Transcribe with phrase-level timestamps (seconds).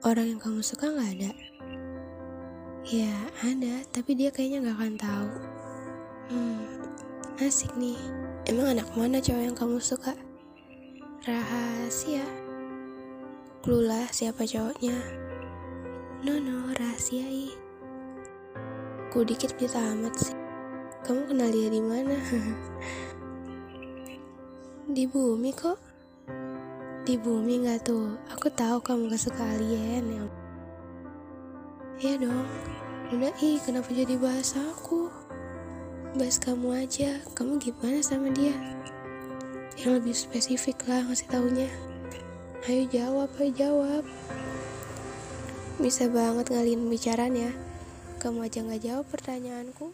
[0.00, 1.32] orang yang kamu suka nggak ada?
[2.88, 3.12] Ya
[3.44, 5.30] ada, tapi dia kayaknya nggak akan tahu.
[6.32, 6.64] Hmm,
[7.36, 8.00] asik nih.
[8.48, 10.16] Emang anak mana cowok yang kamu suka?
[11.28, 12.24] Rahasia.
[13.60, 14.96] Clue lah siapa cowoknya.
[16.24, 17.52] No no, rahasiai.
[19.12, 20.36] Ku dikit berita amat sih.
[21.04, 22.16] Kamu kenal dia di mana?
[24.96, 25.89] di bumi kok.
[27.10, 28.14] Di bumi nggak tuh?
[28.30, 30.24] Aku tahu kamu gak suka alien ya.
[31.98, 32.46] Ya dong.
[33.10, 35.10] Udah ih, kenapa jadi bahas aku?
[36.14, 37.18] Bahas kamu aja.
[37.34, 38.54] Kamu gimana sama dia?
[39.74, 41.66] Yang lebih spesifik lah ngasih taunya.
[42.70, 44.04] Ayo jawab, ayo jawab.
[45.82, 47.50] Bisa banget ngalihin pembicaraan ya.
[48.22, 49.90] Kamu aja nggak jawab pertanyaanku.